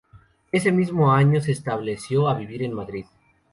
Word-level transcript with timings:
Ese 0.51 0.71
mismo 0.71 1.11
año 1.11 1.39
se 1.41 1.51
estableció 1.51 2.27
a 2.27 2.33
vivir 2.33 2.63
en 2.63 2.73
Madrid. 2.73 3.05